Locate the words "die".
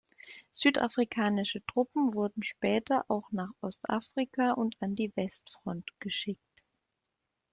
4.95-5.15